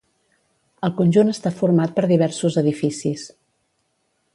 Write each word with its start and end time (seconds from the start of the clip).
El 0.87 0.95
conjunt 1.01 1.29
està 1.35 1.53
format 1.59 1.95
per 1.99 2.07
diversos 2.13 2.61
edificis. 2.65 3.31